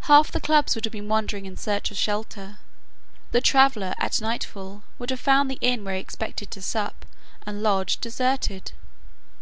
[0.00, 2.58] Half the clubs would have been wandering in search of shelter.
[3.32, 7.06] The traveller at nightfall would have found the inn where he had expected to sup
[7.46, 8.72] and lodge deserted.